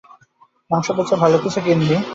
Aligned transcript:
মাংস 0.71 0.87
বেঁচে 0.97 1.15
ভালো 1.15 1.37
কিছু 1.43 1.59
কিনবি। 1.65 1.97